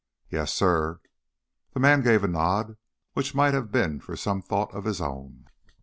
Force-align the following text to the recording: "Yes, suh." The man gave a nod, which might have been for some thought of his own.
"Yes, 0.31 0.51
suh." 0.51 0.95
The 1.75 1.79
man 1.79 2.01
gave 2.01 2.23
a 2.23 2.27
nod, 2.27 2.75
which 3.13 3.35
might 3.35 3.53
have 3.53 3.71
been 3.71 3.99
for 3.99 4.15
some 4.17 4.41
thought 4.41 4.73
of 4.73 4.85
his 4.85 4.99
own. 4.99 5.45